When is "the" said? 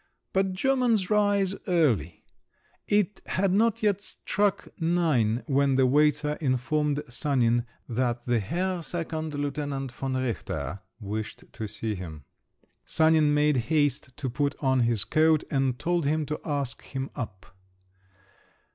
5.75-5.85, 8.25-8.39